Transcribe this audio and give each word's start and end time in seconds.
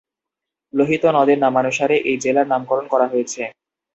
লোহিত 0.73 1.03
নদের 1.17 1.37
নামানুসারে 1.39 1.95
এই 2.09 2.17
জেলার 2.23 2.47
নামকরণ 2.51 2.85
করা 2.93 3.07
হয়েছে। 3.07 3.41